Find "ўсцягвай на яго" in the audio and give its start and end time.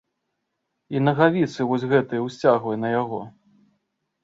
2.27-3.23